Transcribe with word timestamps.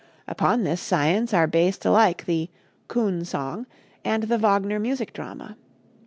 Upon 0.27 0.63
this 0.63 0.81
science 0.81 1.31
are 1.31 1.45
based 1.45 1.85
alike 1.85 2.25
the 2.25 2.49
"coon 2.87 3.23
song" 3.23 3.67
and 4.03 4.23
the 4.23 4.39
Wagner 4.39 4.79
music 4.79 5.13
drama. 5.13 5.57